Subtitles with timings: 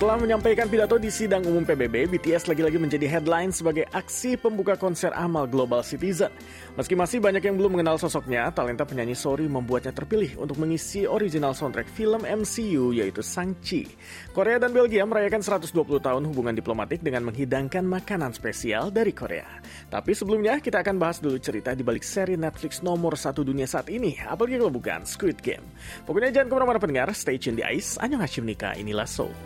[0.00, 5.12] Setelah menyampaikan pidato di sidang umum PBB, BTS lagi-lagi menjadi headline sebagai aksi pembuka konser
[5.12, 6.32] amal Global Citizen.
[6.72, 11.52] Meski masih banyak yang belum mengenal sosoknya, talenta penyanyi Sorry membuatnya terpilih untuk mengisi original
[11.52, 13.92] soundtrack film MCU yaitu Shang-Chi.
[14.32, 15.68] Korea dan Belgia merayakan 120
[16.00, 19.60] tahun hubungan diplomatik dengan menghidangkan makanan spesial dari Korea.
[19.92, 23.92] Tapi sebelumnya kita akan bahas dulu cerita di balik seri Netflix nomor satu dunia saat
[23.92, 25.68] ini, apalagi kalau bukan Squid Game.
[26.08, 29.36] Pokoknya jangan ke mana-mana pendengar, stay tune di Ice, Anyong Hashim Nika, inilah Soul.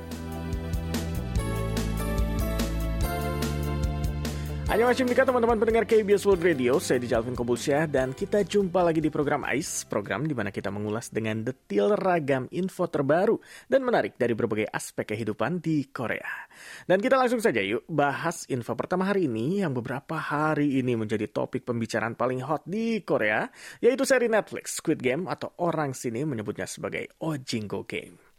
[4.75, 8.83] Hanya macam Mika teman-teman pendengar KBS World Radio, saya di Jalvin Kobulsyah dan kita jumpa
[8.83, 13.39] lagi di program AIS, program di mana kita mengulas dengan detil ragam info terbaru
[13.71, 16.51] dan menarik dari berbagai aspek kehidupan di Korea.
[16.91, 21.31] Dan kita langsung saja yuk bahas info pertama hari ini yang beberapa hari ini menjadi
[21.31, 23.47] topik pembicaraan paling hot di Korea,
[23.79, 28.34] yaitu seri Netflix Squid Game atau orang sini menyebutnya sebagai Ojingo Game.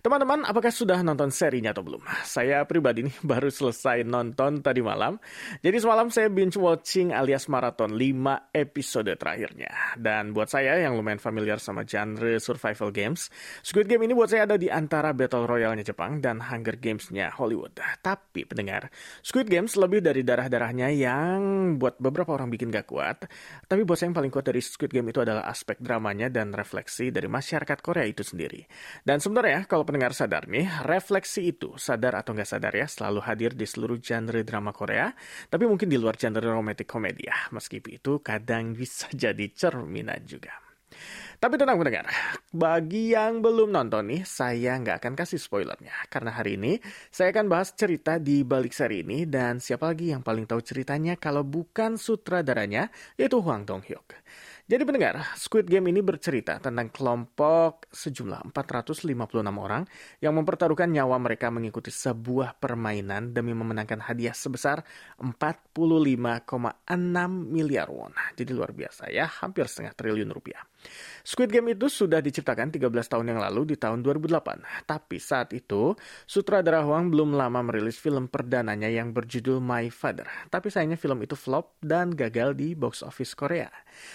[0.00, 2.02] Teman-teman, apakah sudah nonton serinya atau belum?
[2.22, 5.18] Saya pribadi nih baru selesai nonton tadi malam.
[5.60, 9.98] Jadi semalam saya binge watching alias maraton 5 episode terakhirnya.
[9.98, 13.32] Dan buat saya yang lumayan familiar sama genre survival games,
[13.64, 17.74] Squid Game ini buat saya ada di antara Battle Royale-nya Jepang dan Hunger Games-nya Hollywood.
[17.78, 18.92] Tapi pendengar,
[19.24, 21.40] Squid Games lebih dari darah-darahnya yang
[21.80, 23.26] buat beberapa orang bikin gak kuat.
[23.66, 27.10] Tapi buat saya yang paling kuat dari Squid Game itu adalah aspek dramanya dan refleksi
[27.10, 28.62] dari masyarakat Korea itu sendiri.
[29.02, 33.50] Dan sebenarnya kalau pendengar sadar nih, refleksi itu, sadar atau nggak sadar ya, selalu hadir
[33.56, 35.10] di seluruh genre drama Korea,
[35.48, 40.52] tapi mungkin di luar genre romantic komedi ya, meskipun itu kadang bisa jadi cerminan juga.
[41.38, 42.10] Tapi tenang pendengar,
[42.50, 45.94] bagi yang belum nonton nih, saya nggak akan kasih spoilernya.
[46.10, 46.82] Karena hari ini,
[47.14, 51.14] saya akan bahas cerita di balik seri ini, dan siapa lagi yang paling tahu ceritanya
[51.14, 54.18] kalau bukan sutradaranya, yaitu Hwang Dong-hyuk.
[54.68, 59.16] Jadi pendengar, Squid Game ini bercerita tentang kelompok sejumlah 456
[59.48, 59.88] orang
[60.20, 64.84] yang mempertaruhkan nyawa mereka mengikuti sebuah permainan demi memenangkan hadiah sebesar
[65.24, 65.72] 45,6
[67.48, 68.12] miliar won.
[68.36, 70.60] Jadi luar biasa ya, hampir setengah triliun rupiah.
[71.22, 74.88] Squid Game itu sudah diciptakan 13 tahun yang lalu di tahun 2008.
[74.88, 75.92] Tapi saat itu,
[76.24, 80.26] sutradara Huang belum lama merilis film perdananya yang berjudul My Father.
[80.48, 83.68] Tapi sayangnya film itu flop dan gagal di box office Korea.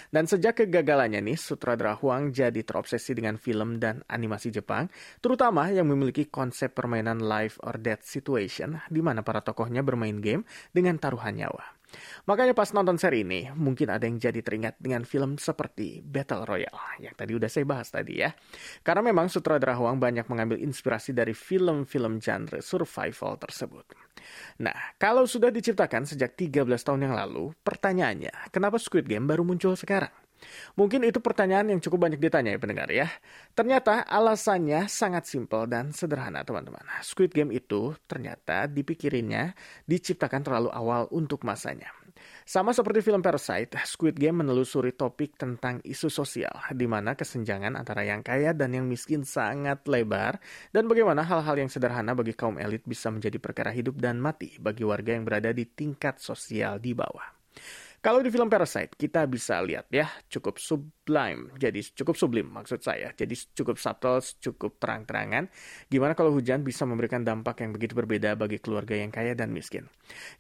[0.10, 4.88] Dan sejak kegagalannya nih, sutradara Huang jadi terobsesi dengan film dan animasi Jepang,
[5.20, 10.48] terutama yang memiliki konsep permainan life or death situation, di mana para tokohnya bermain game
[10.72, 11.83] dengan taruhan nyawa.
[12.26, 17.04] Makanya pas nonton seri ini, mungkin ada yang jadi teringat dengan film seperti Battle Royale,
[17.04, 18.32] yang tadi udah saya bahas tadi ya.
[18.82, 23.86] Karena memang sutradara Huang banyak mengambil inspirasi dari film-film genre survival tersebut.
[24.64, 29.76] Nah, kalau sudah diciptakan sejak 13 tahun yang lalu, pertanyaannya, kenapa Squid Game baru muncul
[29.76, 30.23] sekarang?
[30.76, 33.08] Mungkin itu pertanyaan yang cukup banyak ditanya ya pendengar ya.
[33.54, 36.84] Ternyata alasannya sangat simpel dan sederhana teman-teman.
[37.02, 39.54] Squid Game itu ternyata dipikirinnya
[39.86, 41.92] diciptakan terlalu awal untuk masanya.
[42.44, 48.04] Sama seperti film Parasite, Squid Game menelusuri topik tentang isu sosial, di mana kesenjangan antara
[48.04, 50.40] yang kaya dan yang miskin sangat lebar,
[50.76, 54.84] dan bagaimana hal-hal yang sederhana bagi kaum elit bisa menjadi perkara hidup dan mati bagi
[54.84, 57.43] warga yang berada di tingkat sosial di bawah.
[58.04, 61.56] Kalau di film Parasite, kita bisa lihat ya, cukup sublime.
[61.56, 63.16] Jadi cukup sublim maksud saya.
[63.16, 65.48] Jadi cukup subtle, cukup terang-terangan.
[65.88, 69.88] Gimana kalau hujan bisa memberikan dampak yang begitu berbeda bagi keluarga yang kaya dan miskin.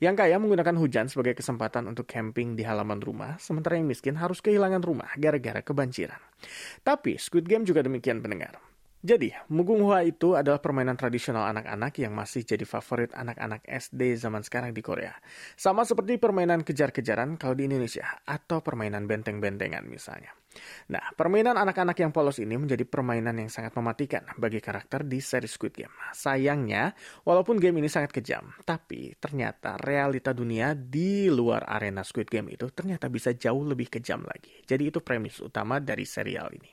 [0.03, 4.43] Yang kaya menggunakan hujan sebagai kesempatan untuk camping di halaman rumah, sementara yang miskin harus
[4.43, 6.19] kehilangan rumah gara-gara kebanjiran.
[6.83, 8.72] Tapi Squid Game juga demikian pendengar.
[9.03, 14.47] Jadi, Mugung Hua itu adalah permainan tradisional anak-anak yang masih jadi favorit anak-anak SD zaman
[14.47, 15.11] sekarang di Korea.
[15.59, 20.31] Sama seperti permainan kejar-kejaran kalau di Indonesia, atau permainan benteng-bentengan misalnya.
[20.87, 25.51] Nah, permainan anak-anak yang polos ini menjadi permainan yang sangat mematikan bagi karakter di seri
[25.51, 25.91] Squid Game.
[26.15, 26.95] Sayangnya,
[27.27, 32.71] walaupun game ini sangat kejam, tapi ternyata realita dunia di luar arena Squid Game itu
[32.71, 34.63] ternyata bisa jauh lebih kejam lagi.
[34.63, 36.71] Jadi itu premis utama dari serial ini.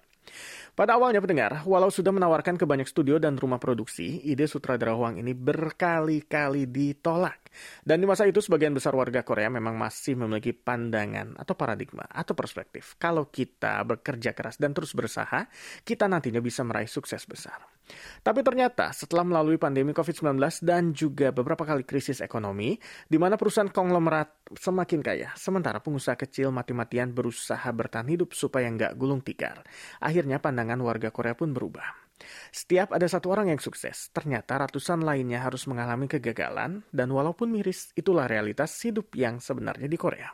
[0.75, 5.19] Pada awalnya pendengar, walau sudah menawarkan ke banyak studio dan rumah produksi, ide sutradara Huang
[5.19, 7.51] ini berkali-kali ditolak.
[7.83, 12.39] Dan di masa itu sebagian besar warga Korea memang masih memiliki pandangan atau paradigma atau
[12.39, 12.95] perspektif.
[13.03, 15.51] Kalau kita bekerja keras dan terus berusaha,
[15.83, 17.59] kita nantinya bisa meraih sukses besar.
[18.23, 22.79] Tapi ternyata setelah melalui pandemi COVID-19 dan juga beberapa kali krisis ekonomi,
[23.11, 28.95] di mana perusahaan konglomerat semakin kaya, sementara pengusaha kecil mati-matian berusaha bertahan hidup supaya nggak
[28.95, 29.67] gulung tikar.
[29.99, 32.11] Akhirnya pandangan warga Korea pun berubah.
[32.53, 37.97] Setiap ada satu orang yang sukses, ternyata ratusan lainnya harus mengalami kegagalan, dan walaupun miris,
[37.97, 40.29] itulah realitas hidup yang sebenarnya di Korea.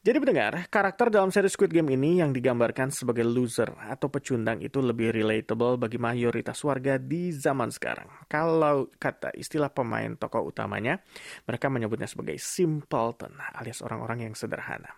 [0.00, 4.80] Jadi pendengar, karakter dalam seri Squid Game ini yang digambarkan sebagai loser atau pecundang itu
[4.80, 8.08] lebih relatable bagi mayoritas warga di zaman sekarang.
[8.24, 11.04] Kalau kata istilah pemain tokoh utamanya,
[11.44, 14.88] mereka menyebutnya sebagai simpleton alias orang-orang yang sederhana.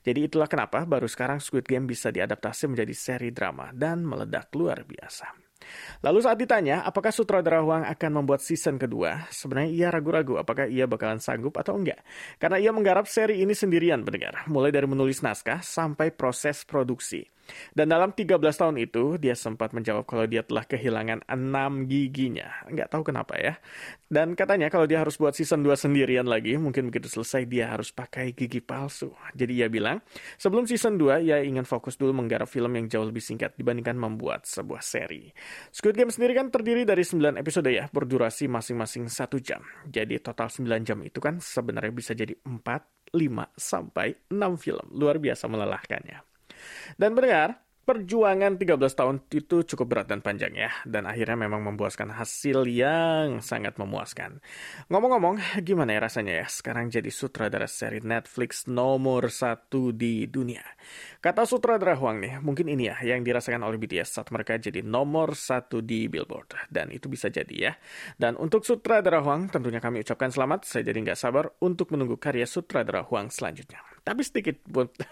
[0.00, 4.88] Jadi itulah kenapa baru sekarang Squid Game bisa diadaptasi menjadi seri drama dan meledak luar
[4.88, 5.45] biasa.
[6.00, 10.88] Lalu saat ditanya apakah sutradara Huang akan membuat season kedua, sebenarnya ia ragu-ragu apakah ia
[10.88, 12.00] bakalan sanggup atau enggak.
[12.40, 17.35] Karena ia menggarap seri ini sendirian pendengar, mulai dari menulis naskah sampai proses produksi.
[17.72, 22.50] Dan dalam 13 tahun itu, dia sempat menjawab kalau dia telah kehilangan 6 giginya.
[22.68, 23.54] Nggak tahu kenapa ya.
[24.06, 27.90] Dan katanya kalau dia harus buat season 2 sendirian lagi, mungkin begitu selesai dia harus
[27.90, 29.10] pakai gigi palsu.
[29.34, 29.98] Jadi ia bilang,
[30.38, 34.46] sebelum season 2, ia ingin fokus dulu menggarap film yang jauh lebih singkat dibandingkan membuat
[34.46, 35.34] sebuah seri.
[35.74, 39.62] Squid Game sendiri kan terdiri dari 9 episode ya, berdurasi masing-masing 1 jam.
[39.90, 44.86] Jadi total 9 jam itu kan sebenarnya bisa jadi 4, 5, sampai 6 film.
[44.94, 46.35] Luar biasa melelahkannya.
[46.96, 52.18] Dan benar, Perjuangan 13 tahun itu cukup berat dan panjang ya, dan akhirnya memang membuahkan
[52.18, 54.42] hasil yang sangat memuaskan.
[54.90, 60.66] Ngomong-ngomong, gimana ya rasanya ya sekarang jadi sutradara seri Netflix nomor satu di dunia?
[61.22, 65.38] Kata sutradara Huang nih, mungkin ini ya yang dirasakan oleh BTS saat mereka jadi nomor
[65.38, 67.72] satu di Billboard, dan itu bisa jadi ya.
[68.18, 72.50] Dan untuk sutradara Huang, tentunya kami ucapkan selamat, saya jadi nggak sabar untuk menunggu karya
[72.50, 73.95] sutradara Huang selanjutnya.
[74.06, 74.62] Tapi sedikit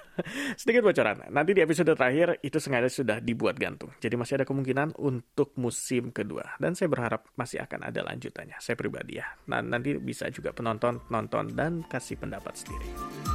[0.61, 1.27] sedikit bocoran.
[1.35, 3.91] Nanti di episode terakhir itu sengaja sudah dibuat gantung.
[3.99, 6.55] Jadi masih ada kemungkinan untuk musim kedua.
[6.63, 8.55] Dan saya berharap masih akan ada lanjutannya.
[8.63, 9.27] Saya pribadi ya.
[9.51, 13.34] Nah, nanti bisa juga penonton nonton dan kasih pendapat sendiri.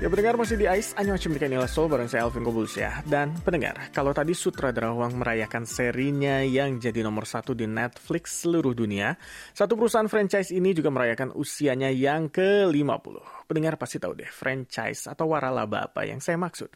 [0.00, 3.04] Ya pendengar masih di Ice, Anyo Cimdika Nila Soul bareng saya Alvin Kobulus ya.
[3.04, 8.72] Dan pendengar, kalau tadi sutradara Huang merayakan serinya yang jadi nomor satu di Netflix seluruh
[8.72, 9.20] dunia,
[9.52, 13.44] satu perusahaan franchise ini juga merayakan usianya yang ke-50.
[13.44, 16.72] Pendengar pasti tahu deh, franchise atau waralaba apa yang saya maksud.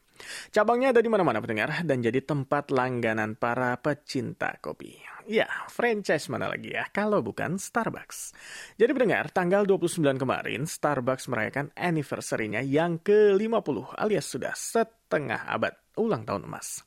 [0.53, 5.14] Cabangnya ada di mana-mana pendengar dan jadi tempat langganan para pecinta kopi.
[5.25, 8.37] Ya, franchise mana lagi ya kalau bukan Starbucks.
[8.77, 16.29] Jadi pendengar, tanggal 29 kemarin Starbucks merayakan anniversary-nya yang ke-50 alias sudah setengah abad ulang
[16.29, 16.85] tahun emas.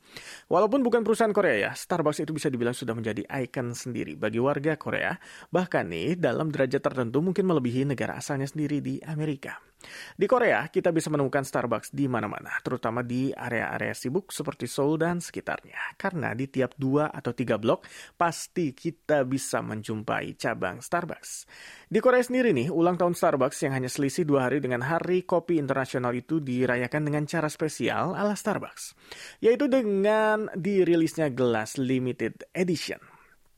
[0.54, 4.78] Walaupun bukan perusahaan Korea ya, Starbucks itu bisa dibilang sudah menjadi ikon sendiri bagi warga
[4.78, 5.18] Korea.
[5.50, 9.67] Bahkan nih, dalam derajat tertentu mungkin melebihi negara asalnya sendiri di Amerika.
[10.18, 15.22] Di Korea, kita bisa menemukan Starbucks di mana-mana, terutama di area-area sibuk seperti Seoul dan
[15.22, 15.94] sekitarnya.
[15.96, 17.86] Karena di tiap dua atau tiga blok,
[18.18, 21.46] pasti kita bisa menjumpai cabang Starbucks.
[21.88, 25.62] Di Korea sendiri nih, ulang tahun Starbucks yang hanya selisih dua hari dengan Hari Kopi
[25.62, 28.98] Internasional itu dirayakan dengan cara spesial ala Starbucks,
[29.46, 33.17] yaitu dengan dirilisnya gelas limited edition.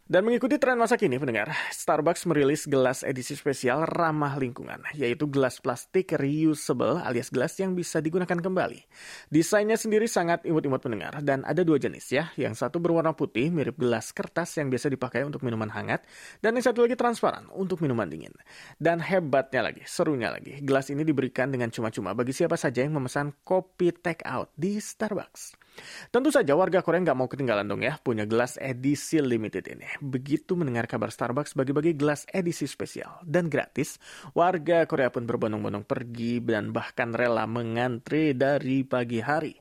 [0.10, 5.62] Dan mengikuti tren masa kini, pendengar, Starbucks merilis gelas edisi spesial ramah lingkungan, yaitu gelas
[5.62, 8.90] plastik reusable alias gelas yang bisa digunakan kembali.
[9.30, 12.34] Desainnya sendiri sangat imut-imut pendengar, dan ada dua jenis ya.
[12.42, 16.02] Yang satu berwarna putih, mirip gelas kertas yang biasa dipakai untuk minuman hangat,
[16.42, 18.34] dan yang satu lagi transparan untuk minuman dingin.
[18.82, 23.30] Dan hebatnya lagi, serunya lagi, gelas ini diberikan dengan cuma-cuma bagi siapa saja yang memesan
[23.46, 25.69] kopi take out di Starbucks.
[26.10, 29.88] Tentu saja warga Korea nggak mau ketinggalan dong ya punya gelas edisi limited ini.
[30.04, 33.98] Begitu mendengar kabar Starbucks bagi-bagi gelas edisi spesial dan gratis,
[34.34, 39.54] warga Korea pun berbondong-bondong pergi dan bahkan rela mengantri dari pagi hari.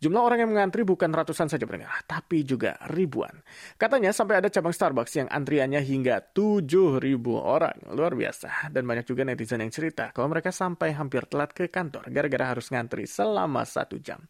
[0.00, 3.42] Jumlah orang yang mengantri bukan ratusan saja pendengar, tapi juga ribuan.
[3.76, 7.02] Katanya sampai ada cabang Starbucks yang antriannya hingga 7.000
[7.36, 7.76] orang.
[7.92, 8.70] Luar biasa.
[8.70, 12.70] Dan banyak juga netizen yang cerita kalau mereka sampai hampir telat ke kantor gara-gara harus
[12.70, 14.22] ngantri selama satu jam.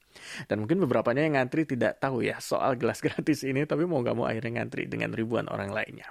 [0.49, 4.17] Dan mungkin beberapanya yang ngantri tidak tahu ya soal gelas gratis ini, tapi mau gak
[4.17, 6.09] mau akhirnya ngantri dengan ribuan orang lainnya.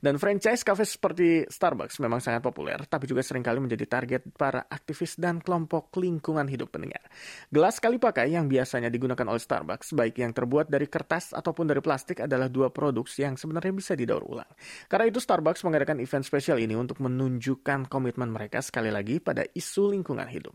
[0.00, 4.64] Dan franchise cafe seperti Starbucks memang sangat populer, tapi juga sering kali menjadi target para
[4.68, 7.02] aktivis dan kelompok lingkungan hidup pendengar.
[7.48, 11.80] Gelas kali pakai yang biasanya digunakan oleh Starbucks, baik yang terbuat dari kertas ataupun dari
[11.80, 14.50] plastik adalah dua produk yang sebenarnya bisa didaur ulang.
[14.90, 19.94] Karena itu Starbucks mengadakan event spesial ini untuk menunjukkan komitmen mereka sekali lagi pada isu
[19.94, 20.52] lingkungan hidup.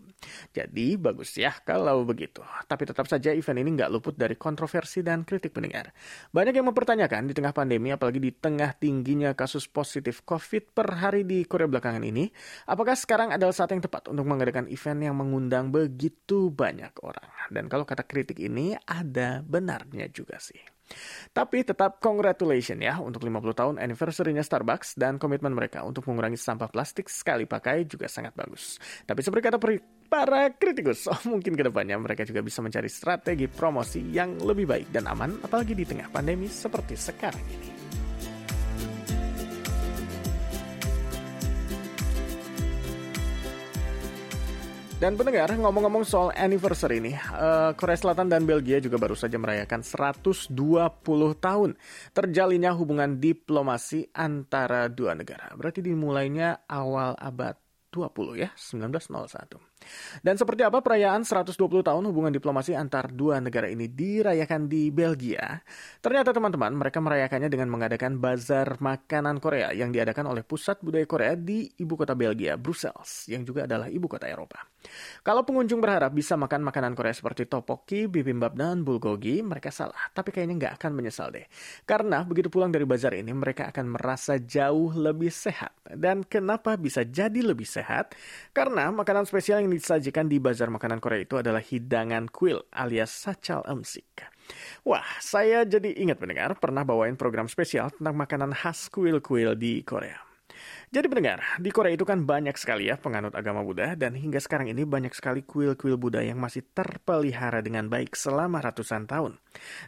[0.51, 2.43] Jadi bagus ya kalau begitu.
[2.67, 5.91] Tapi tetap saja event ini nggak luput dari kontroversi dan kritik pendengar.
[6.29, 10.99] Banyak yang mempertanyakan di tengah pandemi, apalagi di tengah tinggi tingginya kasus positif COVID per
[10.99, 12.27] hari di Korea belakangan ini,
[12.67, 17.47] apakah sekarang adalah saat yang tepat untuk mengadakan event yang mengundang begitu banyak orang?
[17.47, 20.59] Dan kalau kata kritik ini ada benarnya juga sih.
[21.31, 26.67] Tapi tetap congratulations ya untuk 50 tahun anniversary-nya Starbucks dan komitmen mereka untuk mengurangi sampah
[26.67, 28.81] plastik sekali pakai juga sangat bagus.
[29.05, 29.57] Tapi seperti kata
[30.11, 34.87] para kritikus, oh, mungkin ke depannya mereka juga bisa mencari strategi promosi yang lebih baik
[34.91, 37.78] dan aman apalagi di tengah pandemi seperti sekarang ini.
[44.99, 49.79] Dan pendengar, ngomong-ngomong soal anniversary ini, uh, Korea Selatan dan Belgia juga baru saja merayakan
[49.79, 50.51] 120
[51.39, 51.79] tahun
[52.11, 55.55] terjalinnya hubungan diplomasi antara dua negara.
[55.55, 57.55] Berarti dimulainya awal abad
[57.95, 59.68] 20 ya, 1901.
[60.21, 65.63] Dan seperti apa perayaan 120 tahun hubungan diplomasi antar dua negara ini dirayakan di Belgia?
[66.03, 71.33] Ternyata teman-teman, mereka merayakannya dengan mengadakan bazar makanan Korea yang diadakan oleh Pusat Budaya Korea
[71.39, 74.65] di ibu kota Belgia, Brussels, yang juga adalah ibu kota Eropa.
[75.23, 80.11] Kalau pengunjung berharap bisa makan makanan Korea seperti topoki, bibimbap, dan bulgogi, mereka salah.
[80.11, 81.45] Tapi kayaknya nggak akan menyesal deh.
[81.83, 85.75] Karena begitu pulang dari bazar ini, mereka akan merasa jauh lebih sehat.
[85.89, 88.15] Dan kenapa bisa jadi lebih sehat?
[88.55, 93.13] Karena makanan spesial yang yang disajikan di bazar makanan Korea itu adalah hidangan kuil alias
[93.13, 94.25] sacal emsik.
[94.81, 100.17] Wah, saya jadi ingat mendengar pernah bawain program spesial tentang makanan khas kuil-kuil di Korea.
[100.89, 104.73] Jadi pendengar, di Korea itu kan banyak sekali ya penganut agama Buddha dan hingga sekarang
[104.73, 109.37] ini banyak sekali kuil-kuil Buddha yang masih terpelihara dengan baik selama ratusan tahun.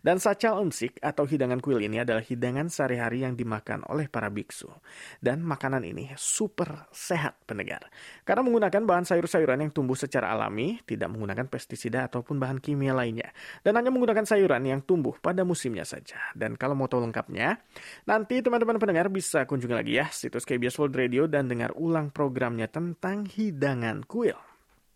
[0.05, 4.70] Dan sacal umsik atau hidangan kuil ini adalah hidangan sehari-hari yang dimakan oleh para biksu.
[5.17, 7.89] Dan makanan ini super sehat pendengar.
[8.22, 13.34] Karena menggunakan bahan sayur-sayuran yang tumbuh secara alami, tidak menggunakan pestisida ataupun bahan kimia lainnya.
[13.65, 16.22] Dan hanya menggunakan sayuran yang tumbuh pada musimnya saja.
[16.38, 17.58] Dan kalau mau tahu lengkapnya,
[18.05, 22.67] nanti teman-teman pendengar bisa kunjungi lagi ya situs KBS World Radio dan dengar ulang programnya
[22.67, 24.50] tentang hidangan kuil.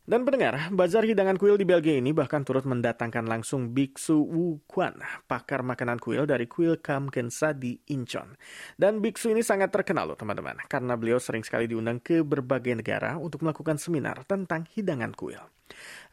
[0.05, 4.93] Dan pendengar, bazar hidangan kuil di Belgia ini bahkan turut mendatangkan langsung Biksu Wu Quan,
[5.25, 8.37] pakar makanan kuil dari Kuil Kam Kensa di Incheon.
[8.77, 13.17] Dan Biksu ini sangat terkenal loh teman-teman, karena beliau sering sekali diundang ke berbagai negara
[13.17, 15.41] untuk melakukan seminar tentang hidangan kuil.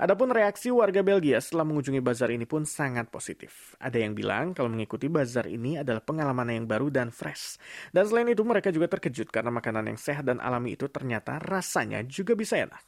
[0.00, 3.76] Adapun reaksi warga Belgia setelah mengunjungi bazar ini pun sangat positif.
[3.76, 7.60] Ada yang bilang kalau mengikuti bazar ini adalah pengalaman yang baru dan fresh.
[7.92, 12.00] Dan selain itu mereka juga terkejut karena makanan yang sehat dan alami itu ternyata rasanya
[12.08, 12.80] juga bisa enak.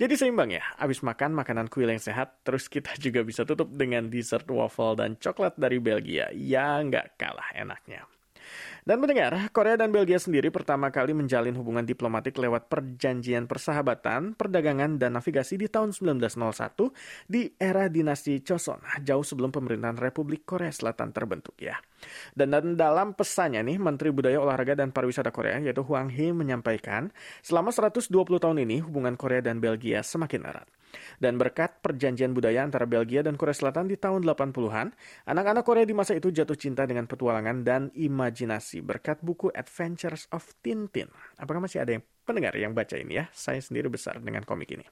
[0.00, 4.08] Jadi seimbang ya, abis makan makanan kuil yang sehat, terus kita juga bisa tutup dengan
[4.08, 6.32] dessert waffle dan coklat dari Belgia.
[6.32, 8.08] Ya nggak kalah enaknya.
[8.86, 14.94] Dan mendengar, Korea dan Belgia sendiri pertama kali menjalin hubungan diplomatik lewat perjanjian persahabatan, perdagangan,
[14.94, 16.94] dan navigasi di tahun 1901
[17.26, 21.74] di era dinasti Joseon, jauh sebelum pemerintahan Republik Korea Selatan terbentuk ya.
[22.30, 27.10] Dan, dalam pesannya nih, Menteri Budaya Olahraga dan Pariwisata Korea yaitu Hwang Hee menyampaikan,
[27.42, 30.68] selama 120 tahun ini hubungan Korea dan Belgia semakin erat.
[31.22, 34.92] Dan berkat perjanjian budaya antara Belgia dan Korea Selatan di tahun 80-an,
[35.28, 40.44] anak-anak Korea di masa itu jatuh cinta dengan petualangan dan imajinasi berkat buku Adventures of
[40.60, 41.08] Tintin.
[41.38, 43.30] Apakah masih ada yang pendengar yang baca ini ya.
[43.30, 44.82] Saya sendiri besar dengan komik ini.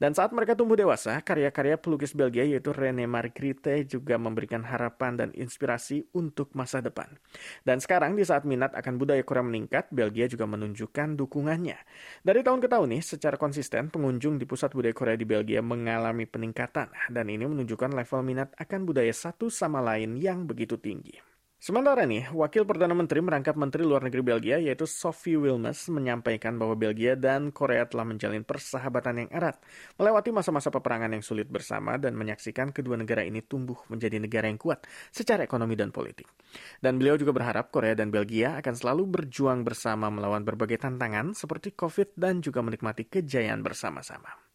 [0.00, 5.28] Dan saat mereka tumbuh dewasa, karya-karya pelukis Belgia yaitu René Magritte juga memberikan harapan dan
[5.36, 7.20] inspirasi untuk masa depan.
[7.62, 11.78] Dan sekarang di saat minat akan budaya Korea meningkat, Belgia juga menunjukkan dukungannya.
[12.24, 16.24] Dari tahun ke tahun nih, secara konsisten pengunjung di pusat budaya Korea di Belgia mengalami
[16.24, 21.30] peningkatan dan ini menunjukkan level minat akan budaya satu sama lain yang begitu tinggi.
[21.60, 26.72] Sementara nih, Wakil Perdana Menteri merangkap Menteri Luar Negeri Belgia yaitu Sophie Wilmes menyampaikan bahwa
[26.72, 29.60] Belgia dan Korea telah menjalin persahabatan yang erat,
[30.00, 34.56] melewati masa-masa peperangan yang sulit bersama dan menyaksikan kedua negara ini tumbuh menjadi negara yang
[34.56, 36.32] kuat secara ekonomi dan politik.
[36.80, 41.76] Dan beliau juga berharap Korea dan Belgia akan selalu berjuang bersama melawan berbagai tantangan seperti
[41.76, 44.49] COVID dan juga menikmati kejayaan bersama-sama.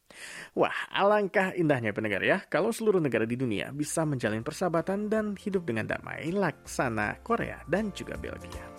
[0.56, 5.64] Wah, alangkah indahnya pendengar ya, kalau seluruh negara di dunia bisa menjalin persahabatan dan hidup
[5.64, 8.75] dengan damai laksana Korea dan juga Belgia.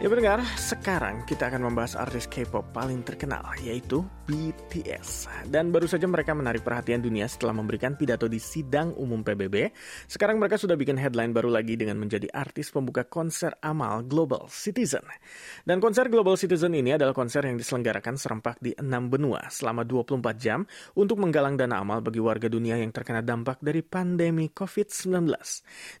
[0.00, 5.28] Ya pendengar, sekarang kita akan membahas artis K-pop paling terkenal, yaitu BTS.
[5.52, 9.68] Dan baru saja mereka menarik perhatian dunia setelah memberikan pidato di sidang umum PBB.
[10.08, 15.04] Sekarang mereka sudah bikin headline baru lagi dengan menjadi artis pembuka konser amal Global Citizen.
[15.68, 20.16] Dan konser Global Citizen ini adalah konser yang diselenggarakan serempak di enam benua selama 24
[20.40, 20.64] jam
[20.96, 25.28] untuk menggalang dana amal bagi warga dunia yang terkena dampak dari pandemi COVID-19.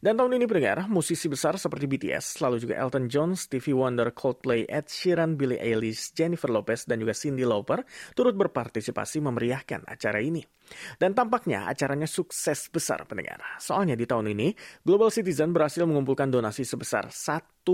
[0.00, 4.14] Dan tahun ini pendengar, musisi besar seperti BTS, lalu juga Elton John, Stevie Wonder, Wonder,
[4.14, 7.82] Coldplay, Ed Sheeran, Billie Eilish, Jennifer Lopez, dan juga Cindy Lauper
[8.14, 10.46] turut berpartisipasi memeriahkan acara ini.
[10.94, 13.42] Dan tampaknya acaranya sukses besar pendengar.
[13.58, 14.54] Soalnya di tahun ini,
[14.86, 17.66] Global Citizen berhasil mengumpulkan donasi sebesar 1,1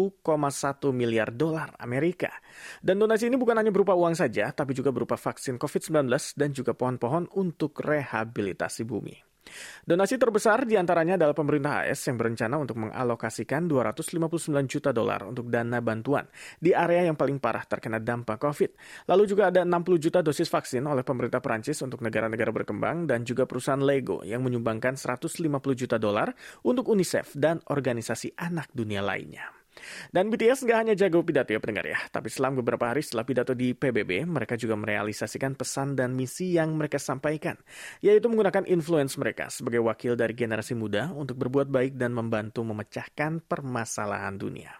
[0.96, 2.32] miliar dolar Amerika.
[2.80, 6.08] Dan donasi ini bukan hanya berupa uang saja, tapi juga berupa vaksin COVID-19
[6.40, 9.35] dan juga pohon-pohon untuk rehabilitasi bumi.
[9.86, 15.48] Donasi terbesar di antaranya adalah pemerintah AS yang berencana untuk mengalokasikan 259 juta dolar untuk
[15.48, 16.28] dana bantuan
[16.60, 18.70] di area yang paling parah terkena dampak COVID.
[19.08, 23.48] Lalu juga ada 60 juta dosis vaksin oleh pemerintah Perancis untuk negara-negara berkembang dan juga
[23.48, 25.40] perusahaan Lego yang menyumbangkan 150
[25.72, 26.34] juta dolar
[26.66, 29.55] untuk UNICEF dan organisasi anak dunia lainnya.
[30.10, 33.52] Dan BTS nggak hanya jago pidato ya pendengar ya, tapi selang beberapa hari setelah pidato
[33.52, 37.56] di PBB, mereka juga merealisasikan pesan dan misi yang mereka sampaikan,
[38.00, 43.44] yaitu menggunakan influence mereka sebagai wakil dari generasi muda untuk berbuat baik dan membantu memecahkan
[43.44, 44.72] permasalahan dunia.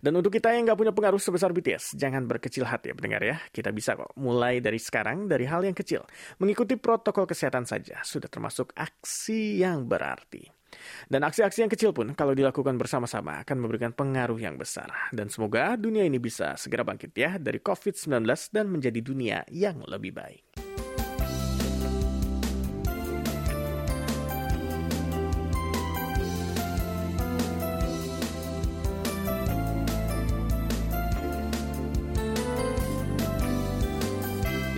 [0.00, 3.36] Dan untuk kita yang nggak punya pengaruh sebesar BTS, jangan berkecil hati ya pendengar ya.
[3.48, 6.04] Kita bisa kok mulai dari sekarang dari hal yang kecil.
[6.40, 10.63] Mengikuti protokol kesehatan saja sudah termasuk aksi yang berarti.
[11.06, 14.88] Dan aksi-aksi yang kecil pun kalau dilakukan bersama-sama akan memberikan pengaruh yang besar.
[15.12, 20.16] Dan semoga dunia ini bisa segera bangkit ya dari COVID-19 dan menjadi dunia yang lebih
[20.16, 20.63] baik.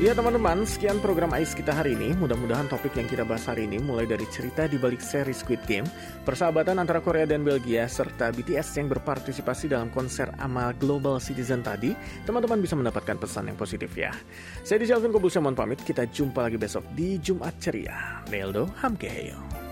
[0.06, 2.14] Ya teman-teman, sekian program AIS kita hari ini.
[2.14, 5.82] Mudah-mudahan topik yang kita bahas hari ini mulai dari cerita di balik seri Squid Game,
[6.22, 11.90] persahabatan antara Korea dan Belgia, serta BTS yang berpartisipasi dalam konser Amal Global Citizen tadi,
[12.22, 14.14] teman-teman bisa mendapatkan pesan yang positif ya.
[14.62, 18.22] Saya di Jalvin Kobusya mohon pamit, kita jumpa lagi besok di Jumat Ceria.
[18.30, 19.65] Neldo Hamkeheyo.